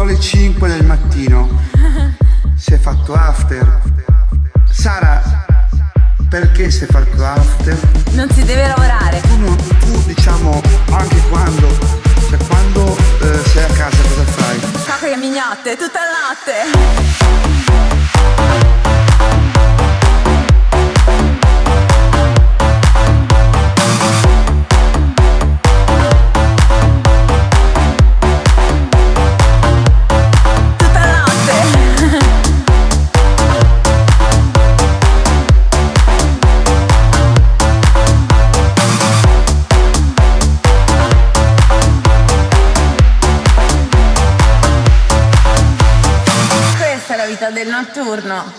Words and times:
Sono 0.00 0.12
le 0.12 0.18
5 0.18 0.66
del 0.66 0.86
mattino. 0.86 1.46
Si 2.56 2.72
è 2.72 2.78
fatto 2.78 3.12
after. 3.14 3.80
Sara, 4.70 5.22
perché 6.28 6.70
si 6.70 6.84
è 6.84 6.86
fatto 6.86 7.22
after? 7.24 7.76
Non 8.12 8.30
si 8.30 8.42
deve 8.44 8.66
lavorare. 8.66 9.20
Tu, 9.20 9.36
non- 9.36 9.56
tu, 9.56 10.02
diciamo 10.04 10.60
anche 10.90 11.20
quando, 11.28 11.68
cioè 12.28 12.38
quando 12.48 12.96
eh, 13.20 13.48
sei 13.48 13.64
a 13.64 13.72
casa 13.74 14.02
cosa 14.02 14.24
fai? 14.24 14.60
Cacche 14.84 15.12
e 15.12 15.16
mignotte, 15.16 15.76
tutto 15.76 15.98
il 15.98 16.10
latte. 16.16 16.89
Vita 47.40 47.52
del 47.52 47.68
notturno. 47.68 48.52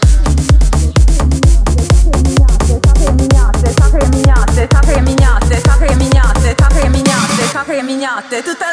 Sacre 2.82 3.12
mignotte, 3.14 4.68
sacre 4.72 5.02
mignotte, 5.02 5.62
sacre 5.64 5.96
mignotte, 5.96 6.56
sacre 6.58 6.90
mignotte, 6.90 7.44
sacre 7.52 7.82
mignotte, 7.84 8.42
tutto 8.42 8.71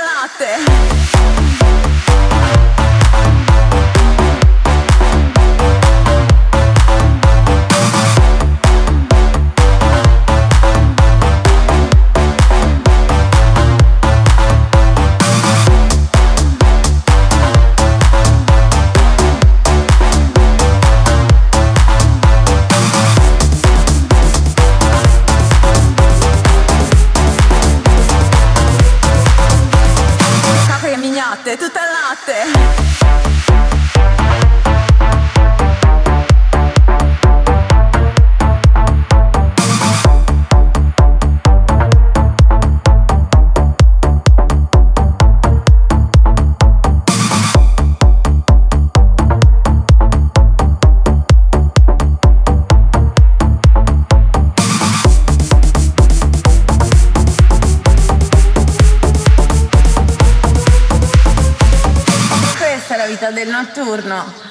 Mignotte, 31.39 31.57
tutto 31.57 31.79
il 31.79 32.78
vita 63.09 63.31
del 63.31 63.49
notturno. 63.49 64.48